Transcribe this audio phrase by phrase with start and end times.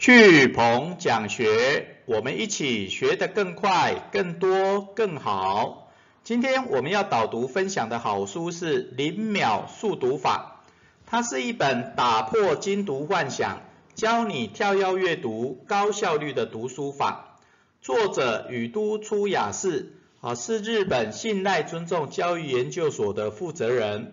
[0.00, 5.90] 去鹏讲学，我们一起学得更快、更多、更好。
[6.22, 10.62] 今天我们要导读分享的好书是《零秒速读法》，
[11.04, 13.60] 它是一本打破精读幻想，
[13.96, 17.36] 教你跳跃阅读、高效率的读书法。
[17.82, 24.12] 作者宇都出雅士，啊，是日本信赖尊重教育研究所的负责人，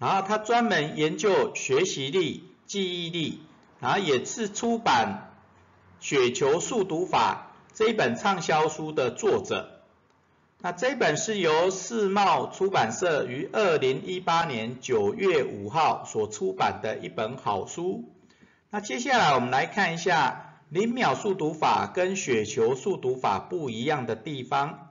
[0.00, 3.38] 然后他专门研究学习力、记忆力。
[3.80, 5.30] 然后也是出版
[6.04, 9.80] 《雪球速读法》这一本畅销书的作者。
[10.62, 18.12] 那这本是由世茂出版社于二零一八年九月五号所出版的一本好书。
[18.68, 24.90] 那接下来我们来看一下零秒速读法跟雪球速读法不一样的地方。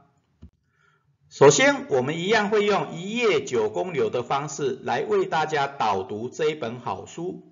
[1.30, 7.44] 首先，我们一样会用一页九公流的方式来为大家导读这一本好书。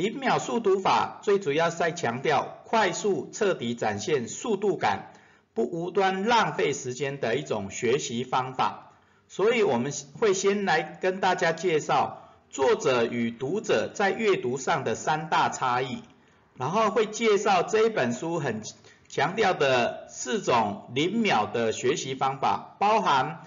[0.00, 5.12] 零秒速读法最主要在强调快速、彻底展现速度感，
[5.52, 8.92] 不无端浪费时间的一种学习方法。
[9.28, 16.02] 所以我们会先来跟大家介绍作者与读者在阅读上的三大差异，
[16.56, 18.62] 然后会介绍这一本书很
[19.06, 23.42] 强调的四种零秒的学习方法，包含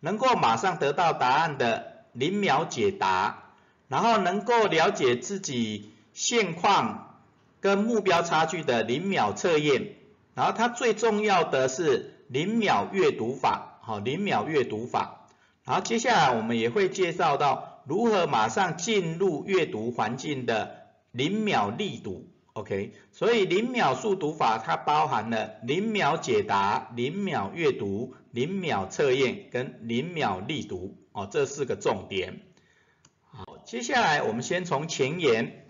[0.00, 3.44] 能够马上得到答案的零秒解答。
[3.88, 7.22] 然后能够了解自己现况
[7.60, 9.94] 跟目标差距的零秒测验，
[10.34, 15.28] 然后它最重要的是零秒阅读法，好，零秒阅读法。
[15.64, 22.94] 然后接下来我们也会介绍到如何马上进入阅读环境的零秒力读，OK？
[23.12, 32.40] 所以零秒速读法它包含了零秒解答、零秒阅读、零秒测验跟零秒力读，哦，这四个重点。
[33.22, 35.64] 好，接下来我们先从前言。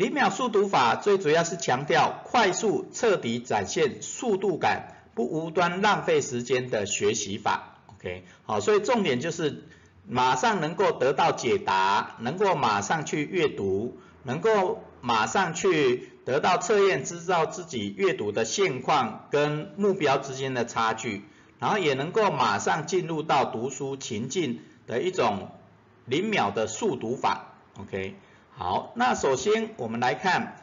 [0.00, 7.76] 零秒速读法最主要是强调快速、彻底展现速度感，不无端浪费时间的学习法。
[7.88, 9.62] OK，好，所以重点就是
[10.08, 21.24] 马上能够得到解答，能够马上去阅读，能够马上去得到测验，知道自己阅读的现况跟目标之间的差距，
[21.58, 25.50] 然后也能够马上进入到读书情境的一种。
[26.06, 28.16] 零秒的速读法，OK，
[28.52, 30.56] 好，那首先我们来看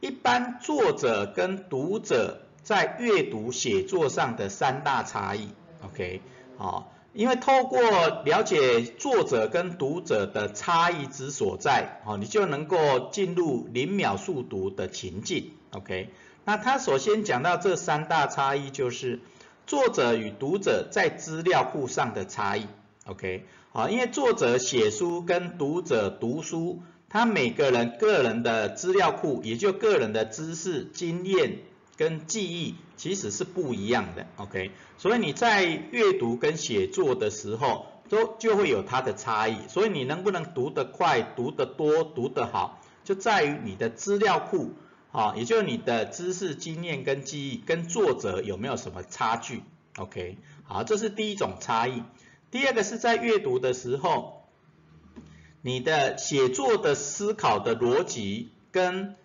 [0.00, 5.48] 一般作者跟读者在阅读写作上的三大差异
[5.84, 6.22] ，OK，
[6.56, 7.80] 好，因为透过
[8.24, 16.08] 了解作者跟读者的差异之所在，哦，你就能够进入零秒速读的情境，OK，
[16.46, 19.20] 那他首先讲到这三大差异就是
[19.66, 22.66] 作者与读者在资料库上的差异。
[23.06, 26.82] OK，好，因为作者写书跟读者读书，
[27.14, 31.58] 他每个人个人的资料库，也就个人的知识、经验
[31.96, 34.26] 跟记忆，其实是不一样的。
[34.34, 39.58] OK，所以你在阅读跟写作的时候，都就会有它的差异。
[39.68, 44.72] 所以你能不能读得快、读得多、读得好，就在于你的资料库，
[45.12, 49.62] 啊，也就是你的知识、经验跟记忆跟作者有没有什么差距。
[49.98, 52.02] OK，好，这是第一种差异。
[52.50, 54.33] 第二个是在阅读的时候，
[55.66, 59.16] 你的写作的思考的逻辑跟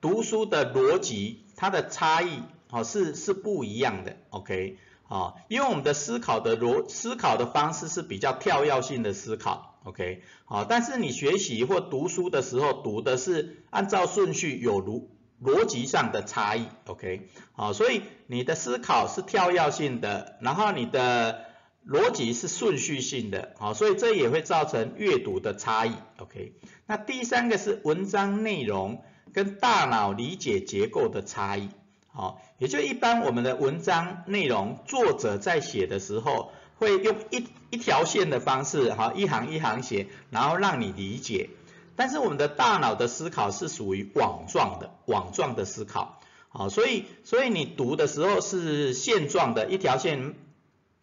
[0.00, 15.04] 读书的逻辑，它的差异哦是是不一样的，OK，啊，因为我们的思考的逻思考的方式是比较跳跃性的思考，OK，好，但是你学习或读书的时候读的是按照顺序有逻
[15.40, 21.45] 逻辑上的差异，OK，好，所以你的思考是跳跃性的，然后你的
[21.88, 26.54] 逻辑是顺序性的，好，所以这也会造成阅读的差异，OK。
[26.84, 31.68] 那第三个是文章内容跟大脑理解结构的差异，
[32.08, 41.50] 好，也就一般我们的文章内容，作者在写的时候会用一一条线的方式，好，一行一行写，然后让你理解。
[41.94, 50.34] 但是我们的大脑的思考是属于网状的，网状的思考，好，所以所以你读的时候是线状的，一条线。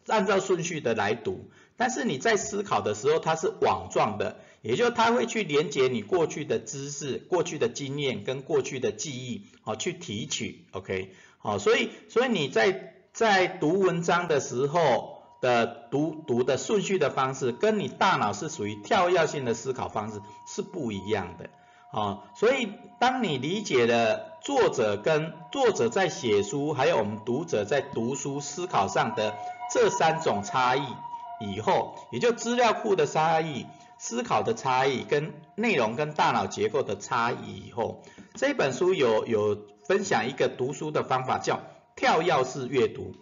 [0.07, 21.49] 按照顺序的来读，但是你在思考的时候，它是网状的，也就它会去连接你过去的知识、过去的经验跟过去的记忆，好去提取，OK，好，所以所以你在在读文章的时候的读读的顺序的方式，跟你大脑是属于跳跃性的思考方式是不一样的，
[21.91, 22.69] 啊，所以
[22.99, 29.33] 当你理解了作者跟作者在写书，还有我们读者在读书思考上的。
[29.71, 30.81] 这三种差异
[31.39, 33.65] 以后，也就资料库的差异、
[33.97, 38.03] 思考的差异跟内容跟大脑结构的差异以后，
[38.35, 41.61] 这本书有有分享一个读书的方法，叫
[41.95, 43.15] 跳跃式阅读。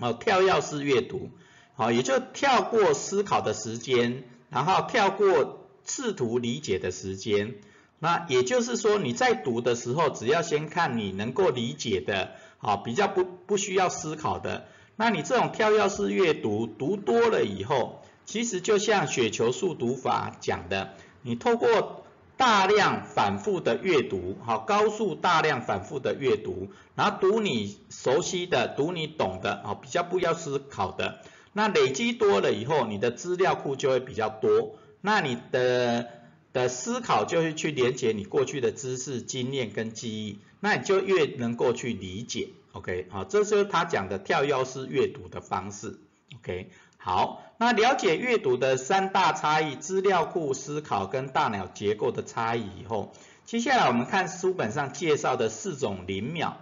[0.00, 1.30] 好，跳跃式阅读，
[1.76, 7.54] 好，也就跳过思考的时间，然后跳过试图理解的时间。
[8.00, 14.66] 那也就是说，你在读的时候，只要先看你能够理解的，好，比较不不需要思考的。
[14.98, 22.04] 那你这种跳跃式阅读，读多了以后，其实就像雪球速读法讲的，你透过
[22.36, 31.20] 大量反复的阅读，好，高速大量反复的阅读，然后读你熟悉的，读你懂的，啊，比较不要思考的，
[31.52, 36.08] 那累积多了以后，你的资料库就会比较多，那你的。
[36.50, 42.48] 的思考就会去连接你过去的知识、经验跟记忆，那你就越能够去理解。
[42.72, 45.98] ，OK，好，这是他讲的跳跃式阅读的方式
[46.36, 53.12] ，OK，好，那了解阅读的三大差异，资料库、思考跟大脑结构的差异以后，
[53.44, 56.56] 接下来我们看书本上介绍的四种零秒，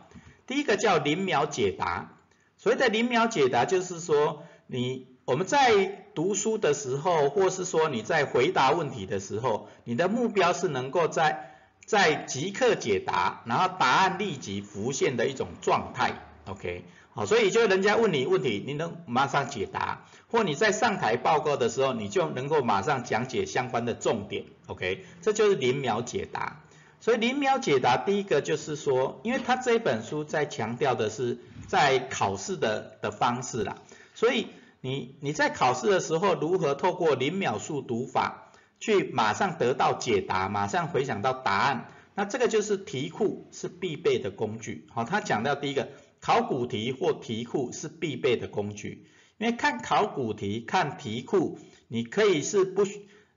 [0.47, 2.13] 第一个叫零秒解答，
[2.57, 5.15] 所谓的零秒解答就是说你。
[5.27, 11.46] 我们在读书的时候，或是说你在回答问题的时候，你的目标是能够在
[11.87, 16.13] 在即刻解答，然后答案立即浮现的一种状态
[16.47, 16.85] ，OK，
[17.15, 26.61] 好，所以就人家问你问题，你能马上解答，或你在上台报告的时候，你就能够马上讲解相关的重点，OK，这就是零秒解答。
[27.01, 33.77] 所以零秒解答第一个就是说，因为他这本书在强调的是在考试的的方式啦，
[34.15, 34.49] 所以。
[34.83, 38.46] 你你在考试的时候如何透过零秒速读法
[38.79, 41.89] 去马上得到解答，马上回想到答案？
[42.15, 44.87] 那这个就是题库是必备的工具。
[44.91, 45.89] 好，他讲到第一个
[46.21, 49.07] 考古题或题库是必备的工具，
[49.39, 51.59] 因为看考古题、看题库，
[51.89, 52.85] 你可以是不，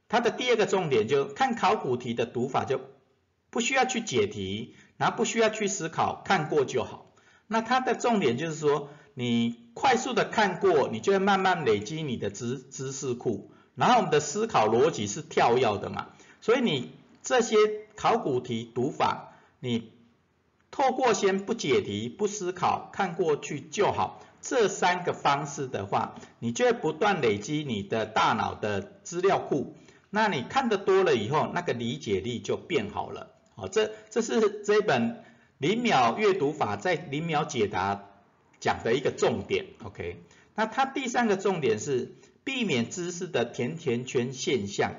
[0.08, 2.80] 它的第二个重点就看考古题的读法就
[3.50, 7.14] 不需要去解题，然后不需要去思考，看过就好。
[7.48, 8.90] 那它的重点就是说。
[9.16, 16.08] 你快速的看过，你就会慢慢累积你的知知识库，然后我们的思考逻辑是跳跃的嘛，
[16.42, 16.92] 所以你
[17.24, 17.56] 这些
[17.96, 19.92] 考古题读法，你
[20.70, 29.74] 透过先不解题、不思考，看过去就好，这三个方式的话，你就会不断累积你的大脑的资料库，
[30.10, 35.24] 那你看得多了以后，那个理解力就变好了，好，这这是这本
[35.58, 38.06] 零秒阅读法在零秒解答。
[38.62, 40.22] 讲的一个重点，OK，
[40.54, 42.14] 那它第三个重点是
[42.50, 44.96] 避免知识的甜甜圈现象，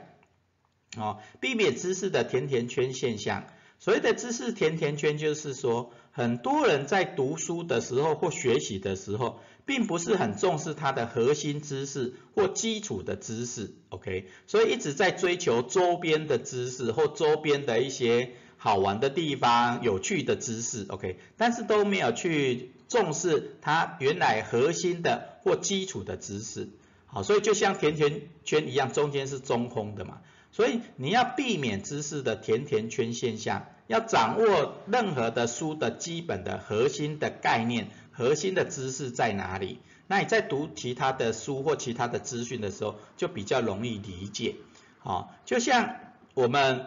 [0.96, 3.44] 哦，避免知识的甜甜圈现象。
[3.80, 22.70] 所谓的知识甜甜圈，就是说很多人在读书的时候或学习的时候，并不是很重视它的核心知识或基础的知识，OK，所以一直在追求周边的知识或周边的一些好玩的地方、有趣的知识，OK，但是都没有去。
[22.90, 26.70] 重视它原来核心的或基础的知识，
[27.12, 30.18] 好，所以就像甜甜圈一样，中间是中空的嘛，
[30.52, 44.54] 所以你要避免知识的甜甜圈现象，要掌握任何的书的基本的核心的概念、核心的知识在哪里，那你在读其他的书或其他的资讯的时候，就比较容易理解，
[44.98, 45.96] 好，就像
[46.34, 46.86] 我们。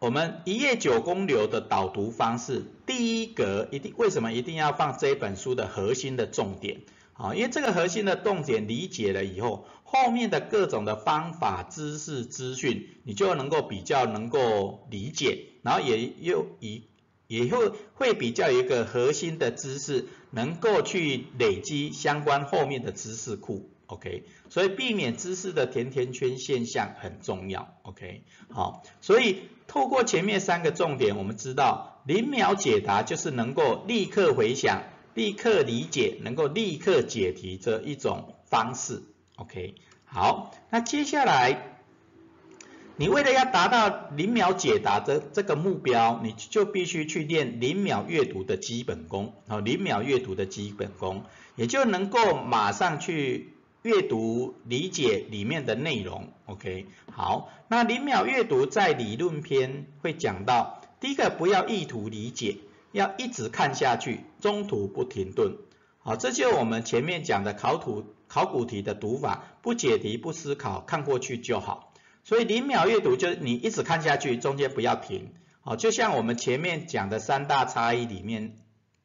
[0.00, 6.80] 我们一页九公流的导读方式，第一格一定为什么一定要放这本书的核心的重点？
[7.20, 16.84] 啊，因为这个核心的重点理解了以后，后面的各种的方法、知识、资讯，你就能够比较能够理解，然后也又以
[17.26, 23.68] 也会会比较一个核心的知识，能够去累积相关后面的知识库。
[23.86, 27.74] OK，所以避免知识的甜甜圈现象很重要。
[27.82, 34.84] OK，好，所以透过前面三个重点，我们知道零秒解答就是能够立刻回想、
[35.14, 39.02] 立刻理解、能够立刻解题这一种方式。
[39.36, 39.74] OK，
[40.04, 41.78] 好，那接下来
[42.96, 49.34] 你为了要达到零秒解答的这个目标，你就必须去练零秒阅读的基本功。
[49.48, 51.24] 好，零秒阅读的基本功，
[51.56, 53.54] 也就能够马上去。
[53.82, 62.58] 阅读理解里面的内容，OK，好，那零秒阅读在理论篇会讲到，第一个不要意图理解，
[62.92, 65.56] 要一直看下去，中途不停顿，
[65.98, 71.92] 好，这就我们前面讲的考古考古题的读法，不解题不思考，看过去就好，
[72.24, 78.56] 所以零秒阅读就是你一直看下去，中间不要停，好，就像我们前面讲的三大差异里面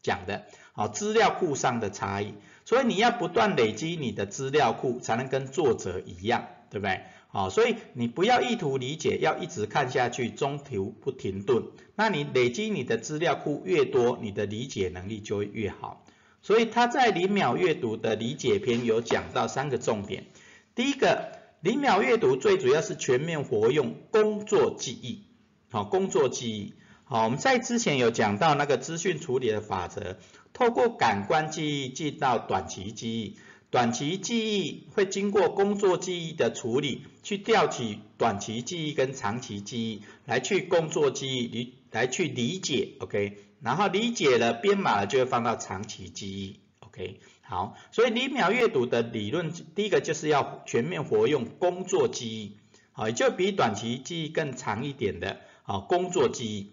[0.01, 2.33] 讲的，好，资料库上的差异。
[2.67, 7.03] 所以你要不断累积你的资料库，才能跟作者一样，对不对？
[7.35, 11.65] 好，所以你不要意图理解，要一直看下去，中途不停顿。
[11.93, 16.05] 那你累积你的资料库越多，你的理解能力就会越好。
[16.41, 20.27] 所以他在零秒阅读的理解篇有讲到三个重点。
[20.75, 25.25] 第一个，零秒阅读最主要是全面活用工作记忆。
[25.69, 26.75] 好，工作记忆。
[27.03, 30.15] 好，我们在之前有讲到那个资讯处理的法则，
[30.53, 33.37] 透过感官记忆进到短期记忆。
[33.71, 52.57] 短期记忆会经过工作记忆的处理，去调取短期记忆跟长期记忆，来去工作记忆理来去理解，OK，然后理解了编码了就会放到长期记忆，OK，好，所以零秒阅读的理论，第一个就是要全面活用工作记忆，
[52.93, 56.71] 好，也就比短期记忆更长一点的，好，工作记忆。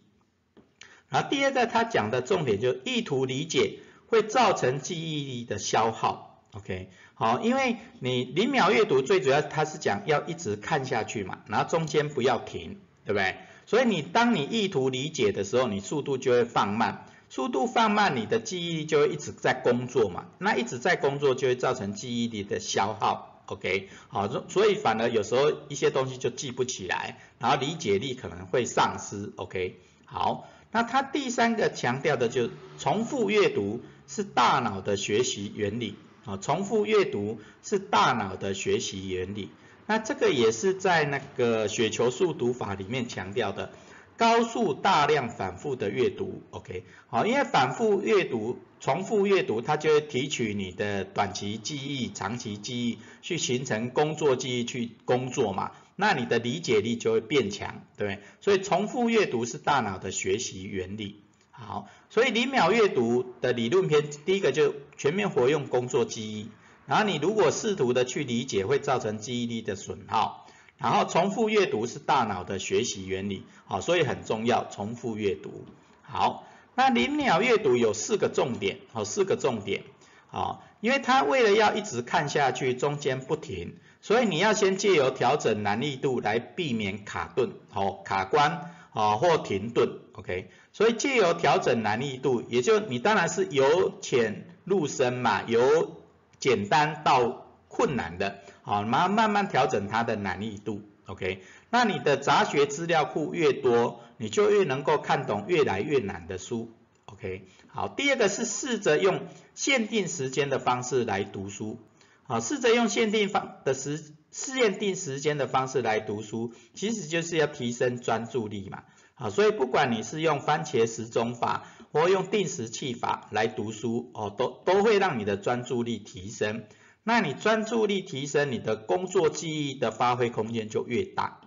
[1.09, 6.32] 然后第二个他讲的重点就是意图理解会造成记忆力的消耗。
[6.55, 13.37] OK，好，因为你零秒阅读最主要它是讲要一直看下去嘛，然后中间不要停，对不对？
[13.65, 35.97] 所以你当你意图理解的时候，你速度就会放慢，速度放慢，你的记忆力就会一直在工作嘛，那一直在工作就会造成记忆力的消耗，OK，好，所以反而有时候一些东西就记不起来，然后理解力可能会丧失，OK，好，那它第三个强调的就重复阅读是大脑的学习原理。
[36.25, 39.51] 啊，重复阅读是大脑的学习原理。
[39.87, 43.73] 那这个也是在那个雪球速读法里面强调的，
[44.17, 58.23] 高速大量反复的阅读，OK，好，因为反复阅读、重复阅读，它就会提取你的短期记忆、长期记忆，去形成工作记忆去工作嘛，那你的理解力就会变强，对不对？
[58.41, 61.22] 所以重复阅读是大脑的学习原理。
[61.67, 66.51] 好，所以零秒阅读的理论篇，第一个就全面活用工作记忆，
[66.87, 70.47] 然后你如果试图的去理解，会造成记忆力的损耗，
[70.79, 75.65] 然后重复阅读是大脑的学习原理，好，所以很重要，重复阅读。
[76.03, 79.85] 好，那零秒阅读有四个重点，好，四个重点，
[80.29, 88.75] 好，因为它为了要一直看下去，中间不停，所以你要先借由调整难易度来避免卡顿，好，卡关。
[88.93, 95.97] 啊，或停顿，OK，所以借由调整难易度，也就你当然是由浅入深嘛，由
[96.39, 106.71] 简单到困难的，好，慢慢慢调整它的难易度，OK，那你的杂学资料库越多，你就越能够看懂越来越难的书
[107.07, 109.23] ，OK，好，第二个是试着用
[109.55, 111.79] 限定时间的方式来读书，
[112.25, 114.15] 好，试着用限定方的时。
[114.35, 118.85] 试验定时间的方式来读书，其实就是要提升专注力嘛。
[119.13, 126.65] 好，所以不管你是用番茄时钟法或用定时器法来读书，哦，都都会让你的专注力提升。
[127.03, 131.43] 那你专注力提升，你的工作记忆的发挥空间就越大。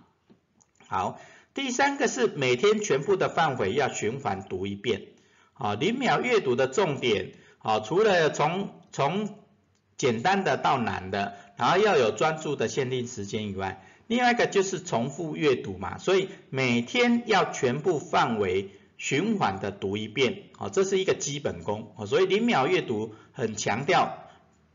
[0.86, 1.20] 好，
[1.54, 5.08] 第三个是每天全部的范围要循环读一遍。
[5.54, 9.35] 好，零秒阅读的重点，好，除了从从
[9.96, 11.34] 简单的到难的。
[11.56, 24.18] 然后要有专注的限定时间以外，另外一个就是重复阅读嘛，所以每天要全部范围循环的读一遍，好，这是一个基本功，所以零秒阅读很强调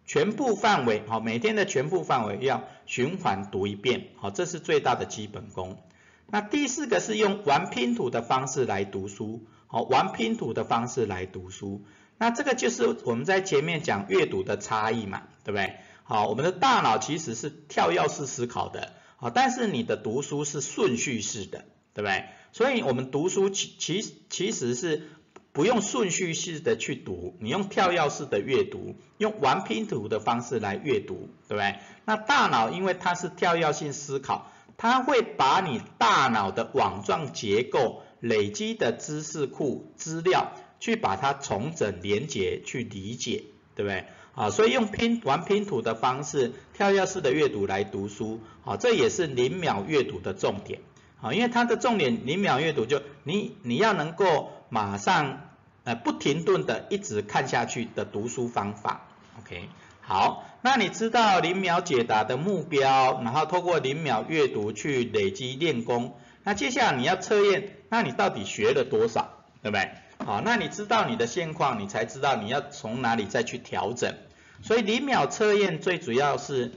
[0.07, 5.77] 全部范围，好，每天的全部范围要循环读一遍，好，这是最大的基本功。
[6.25, 11.83] 那第四个是用玩拼图的方式来读书，好，玩拼图的方式来读书，
[12.21, 15.77] 那这个就是我们在前面讲阅读的差异嘛，对不对？
[16.03, 22.25] 好，我们的大脑其实是跳跃式思考的，好，但是你的读书是顺序式的，对不对？
[22.51, 25.09] 所以我们读书其其其实是
[25.51, 31.79] 不用顺序式的去读，你用跳跃式的阅读，用玩拼图的方式来阅读，对不对？
[32.05, 40.51] 那大脑因为它是跳跃性思考，它会把你大脑的网状结构累积的知识库资料，
[40.81, 43.45] 去把它重整连结，去理解，
[43.75, 44.03] 对不对？
[44.33, 50.79] 啊，所以用拼玩拼图的方式，跳跃式的阅读来读书，啊，这也是零秒阅读的重点，
[51.21, 55.51] 啊，因为它的重点零秒阅读就你你要能够马上
[55.83, 59.09] 呃不停顿的一直看下去的读书方法
[59.39, 59.67] ，OK，
[59.99, 69.91] 好，那你知道零秒解答的目标，然后透过零秒阅读去累积练功，那接下来你要测验，那你到底学了多少，对不对？
[70.31, 74.15] 好，那你知道你的现况，你才知道你要从哪里再去调整。
[74.61, 76.71] 所以零秒测验最主要是，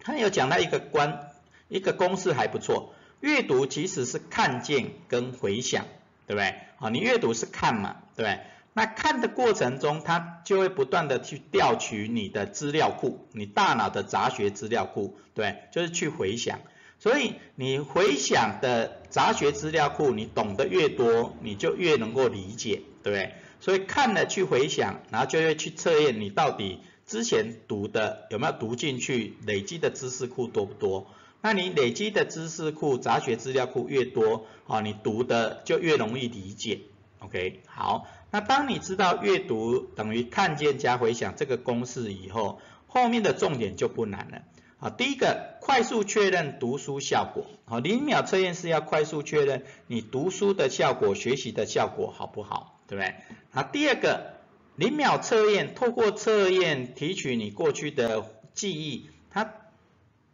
[0.00, 1.32] 他有讲到一个关
[1.68, 5.84] 一个公式还不错，阅读其实是看见跟回想，
[6.26, 6.54] 对不对？
[6.76, 8.40] 好，你阅读是看嘛，对不对？
[8.72, 16.60] 那看的过程中，它就会不断的去调取你的资料库，你大脑的杂学资料库，对，就是去回想。
[17.02, 23.34] 所以你回想的杂学资料库，你懂得越多，你就越能够理解，对不对？
[23.58, 31.08] 所以看了去回想，然后就会去测验你到底之前读的有没有读进去，累积的知识库多不多？
[31.40, 36.82] 那你累积的知识库、杂学资料库越多，啊，你读的就越容易理解。
[37.18, 44.42] OK，好，那当你知道阅读等于看见加回想这个公式以后，后面的重点就不难了。
[44.82, 47.46] 啊，第一个快速确认读书效果。
[47.66, 53.14] 好，零秒测验是要快速确认你读书的效果、学习的效果好不好，对不对？
[53.52, 54.34] 啊，第二个
[54.74, 59.54] 零秒测验，透过测验提取你过去的记忆，它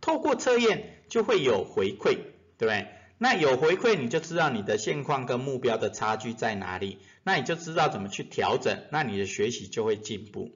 [0.00, 0.94] 透过测验。
[1.08, 2.18] 就会有回馈，
[2.58, 2.86] 对不对？
[3.16, 10.50] 那有回馈，你就知道你的现况跟目标的差距在哪里，那你就知道怎么去调整，那你的学习就会进步。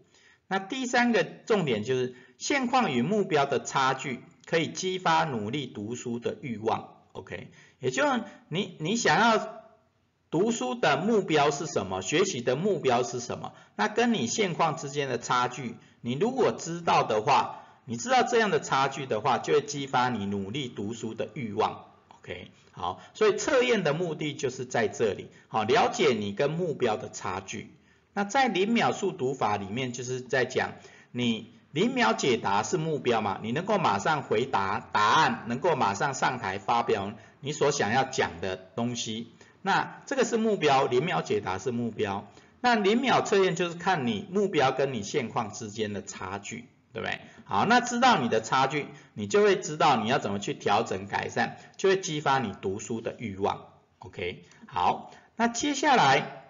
[0.53, 7.49] 那第三个重点就是现况与目标的差距可以激发努力读书的欲望，OK？
[7.81, 9.63] 也就是你你想要
[10.31, 12.03] 读书的目标是什么？
[12.03, 13.55] 学习的目标是什么？
[13.77, 17.59] 那跟你现况之间的差距，你如果知道的话。
[17.85, 21.87] 你知道这样的差距的话，就会激发你努力读书的欲望。
[22.11, 27.75] OK，好，所以测验的目的就是在这里，好，了解你跟目标的差距。
[28.13, 30.73] 那在零秒速读法里面，就是在讲
[31.11, 42.27] 你零秒解答是目标嘛，你能够马上回答答案，能够马上上台发表你所想要讲的东西，那这个是目标，零秒解答是目标。
[42.61, 46.69] 那零秒测验就是看你目标跟你现况之间的差距。
[46.95, 47.21] 对不对？
[47.45, 53.65] 好，那知道你的差距，你就会知道你要怎么去调整改善，就会激发你读书的欲望。
[54.01, 56.42] OK，好，那接下来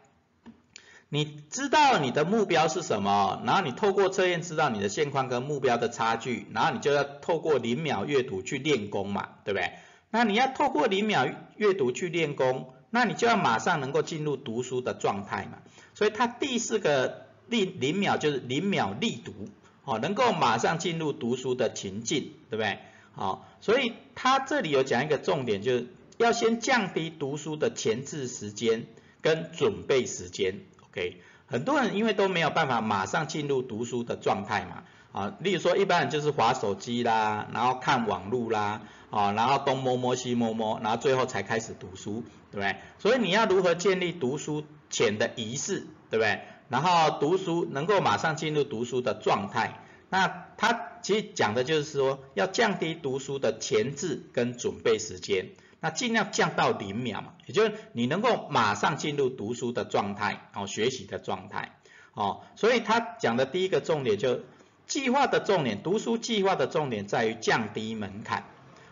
[1.15, 9.73] 你知道你的目标是什么，然后你透过测验知道你的现况跟目标的差距，然后你就要透过零秒阅读去练功嘛，对不对？
[10.09, 15.59] 那你要透过零秒阅读去练功，那你就要马上能够进入读书的状态嘛。
[15.93, 19.51] 所以它第四个零零秒就是零秒力读。
[19.85, 22.79] 哦，能够马上进入读书的情境，对不对？
[23.15, 28.87] 好，所以他这里有讲一个重点，就是要先降低读书的前置时间
[29.21, 30.61] 跟准备时间。
[30.93, 42.77] OK，很多人因为都没有办法马上进入读书的状态嘛，啊，例如说一般人就是划手机啦，然后看网络啦，啊，然后东摸摸西摸摸，然后最后才开始读书，对不对？
[42.99, 46.43] 所以你要如何建立读书前的仪式，对不对？
[46.69, 55.49] 然后读书能够马上进入读书的状态，那他其实讲的就是说要降低读书的前置跟准备时间，
[55.83, 61.73] 那尽量降到零秒嘛，也就是你能够马上进入读书的状态，哦，学习的状态，
[62.15, 64.43] 哦，所以他讲的第一个重点就
[64.87, 68.45] 计划的重点，读书计划的重点在于降低门槛。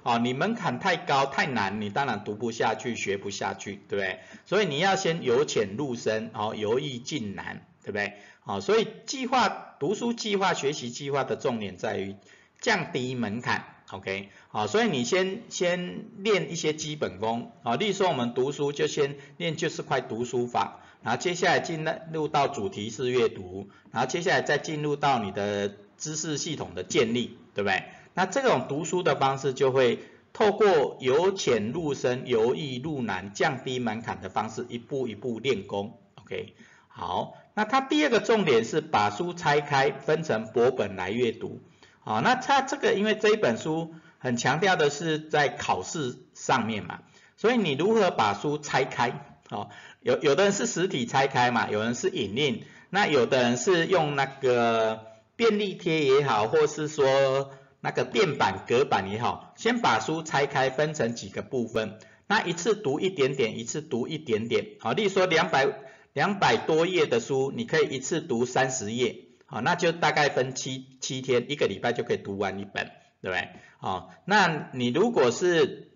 [0.02, 4.20] 哦，你门槛太高太难，你当然读不下去，学不下去，对不对？
[4.46, 8.14] 所以你要先由浅入深，哦，由易进难，对不对？
[8.40, 12.16] 好，所以计划读书计划学习计划的重点在于
[12.60, 14.28] 降低门槛，OK？
[14.48, 27.84] 好，所以你先先练一些基本功，啊，例如说我们读书就先练就是块读书法，然后接下来进入到主题式阅读，然后接下来再进入到你的知识系统的建立，对不对？
[28.14, 30.00] 那这种读书的方式就会
[30.32, 35.98] 透过由浅入深、由易入难、降低门槛的方式，一步一步练功。
[36.16, 36.54] OK，
[36.88, 41.60] 好，那它第二个重点是把书拆开，分成薄本来阅读。
[42.00, 47.00] 好，那它这个因为这一本书很强调的是在考试上面嘛，
[47.36, 49.36] 所以你如何把书拆开？
[49.48, 57.52] 哦，有有的人是实体拆开嘛，有人是影印，那有的人是用那个便利贴也好，或是说。
[57.82, 65.66] 那个垫板、隔板也好，先把书拆开，分成几个部分，那一次读一点点，一次读一点点，好，例如说两百
[66.12, 72.86] 两百多页的书，你可以一次读三十页，好，那就大概分七七天，一个礼拜就可以读完一本，
[73.20, 73.48] 对不对？
[73.78, 75.90] 好，那你如果是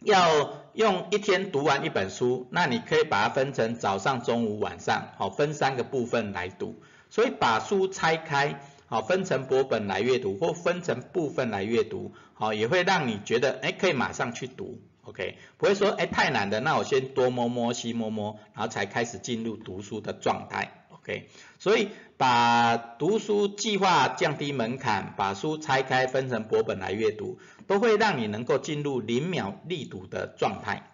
[0.00, 8.60] 要用一天读完一本书，那你可以把它分成早上、中午、晚上，好，分三个部分来读，所以把书拆开。
[8.86, 30.90] 好，分成薄本来阅读，或分成部分来阅读，好，也会让你觉得，哎，可以马上去读，OK，不会说，哎，太难的，那我先多摸摸，西摸摸，然后才开始进入读书的状态，OK，所以把读书计划降低门槛，把书拆开分成薄本来阅读，都会让你能够进入零秒力读的状态。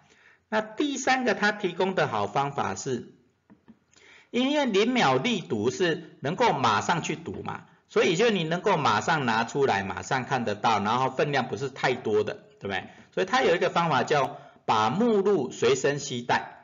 [0.49, 3.13] 那第三个，他提供的好方法是，
[4.31, 7.65] 因为零秒力读是能够马上去读嘛。
[7.91, 12.83] 所以就你能够马上拿出来，马上看得到，然后分量不是太多的，对不对？
[13.11, 16.58] 所以它有一个方法叫把目录随身携带。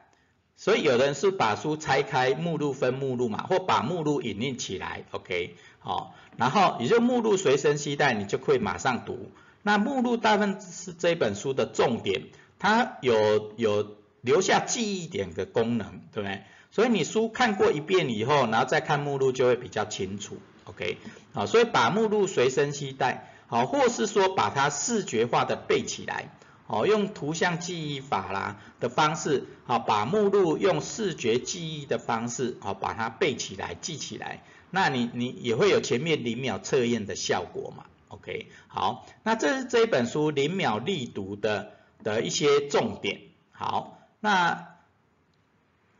[0.57, 9.31] 所以有人是把书拆开，目录分目录嘛，或把目录引印起来，OK，好，然后也就目录随身携带，你就可以马上读。
[9.63, 12.23] 那目录大部分是这本书的重点，
[12.57, 16.43] 它有有留下记忆点的功能，对不对？
[16.71, 20.97] 所以你书看过一遍以后，然后再看目录就会比较清楚，OK，
[21.33, 26.29] 好，所以把目录随身携带，好，或是说把它视觉化的背起来。
[26.67, 34.41] 哦，用图像记忆法啦的方式，好，把目录用视觉记忆的方式，好，把它背起来、记起来。
[34.71, 41.73] 那你你也会有前面零秒测验的效果嘛？OK，好，那这是这一本书零秒力读的
[42.03, 43.21] 的一些重点。
[43.51, 44.69] 好，那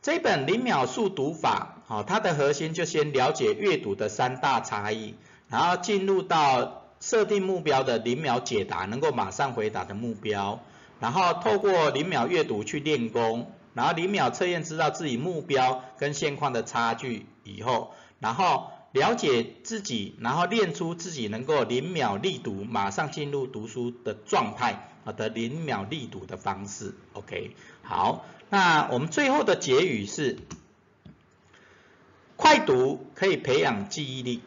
[0.02, 5.14] 这本零秒速读法，好，它的核心就先了解阅读的三大差异，
[5.48, 6.82] 然后进入到。
[7.06, 10.58] 设定目标的零秒解答，能够马上回答的目标，
[10.98, 26.92] 然后透过零秒阅读去练功，然后零秒测验知道自己目标跟现况的差距以后，然后了解自己，然后练出自己能够零秒力读，马上进入读书的状态啊的零秒力读的方式。
[27.12, 30.38] OK，好，那我们最后的结语是：
[32.34, 34.42] 快读可以培养记忆力，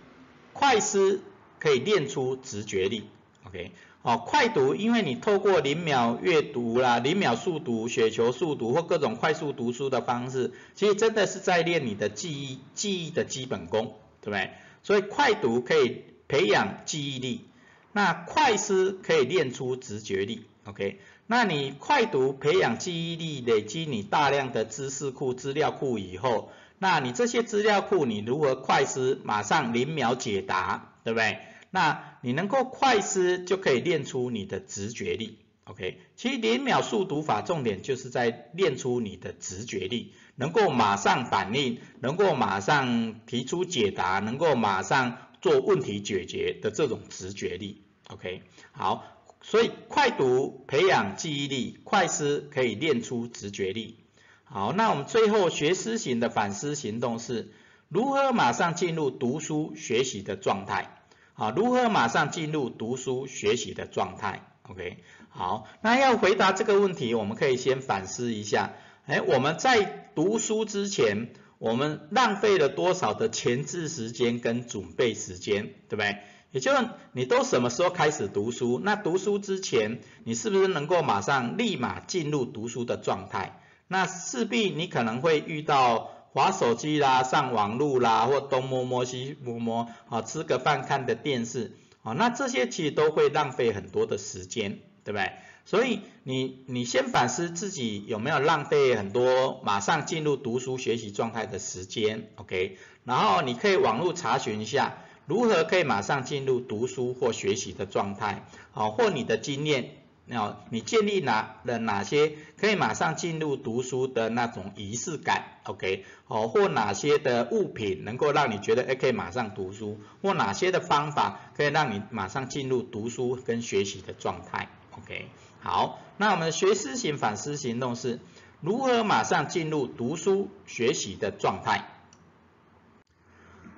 [0.52, 1.22] 快思。
[1.60, 3.04] 可以练出直觉力
[3.46, 14.52] ，OK，哦，快读，因为你透过零秒阅读啦、零秒速读、雪球速读或各种快速读书的方式，其实真的是在练你的记忆、记忆的基本功，对不对？
[14.82, 17.46] 所以快读可以培养记忆力，
[17.92, 31.40] 那快思可以练出直觉力，OK，那你快读培养记忆力，累积你大量的知识库、资料库以后，那你这些资料库你如何快思，马上零秒解答，对不对？
[31.72, 36.00] 那你能够快思，就可以练出你的直觉力，OK？
[36.16, 48.42] 其实零秒速读法重点就是在练出你的直觉力，能够马上反应，能够马上提出解答，能够马上做问题解决的这种直觉力，OK？
[48.72, 49.06] 好，
[49.42, 53.98] 所以快读培养记忆力，快思可以练出直觉力。
[54.44, 57.52] 好，那我们最后学思型的反思行动是
[57.88, 60.96] 如何马上进入读书学习的状态？
[61.40, 64.98] 好，如何马上进入读书学习的状态？OK，
[65.30, 68.74] 好，那要回答这个问题，我们可以先反思一下，
[69.06, 76.18] 哎，我们在读书之前，我们浪费了多少的前置时间跟准备时间，对不对？
[76.52, 78.82] 也就是你都什么时候开始读书？
[78.84, 83.62] 那读书之前，你是不是能够马上立马进入读书的状态？
[83.88, 86.12] 那势必你可能会遇到。
[86.34, 95.32] 划手机啦，上网路啦，或东摸摸西摸摸，啊，吃个饭看的电视，啊，那这些其实都会浪费很多的时间，对不对？
[95.66, 102.78] 所以你你先反思自己有没有浪费很多马上进入读书学习状态的时间，OK？
[103.04, 109.92] 然后你可以网络查询一下，如何可以马上进入读书或学习的状态，啊，或你的经验。
[110.32, 125.30] 那你建立哪了哪些可以马上进入读书的那种仪式感？OK，哦，或哪些的物品能够让你觉得哎可以马上读书，或哪些的方法可以让你马上进入读书跟学习的状态？OK，
[125.62, 128.20] 好，那我们学思型反思行动是
[128.62, 131.90] 如何马上进入读书学习的状态？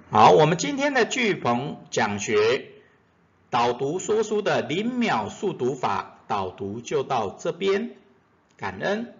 [0.09, 2.65] 好，我们今天的巨鹏讲学
[3.49, 6.17] 导读说书的零秒速读法。
[6.31, 7.91] 导读就到这边，
[8.55, 9.13] 感恩。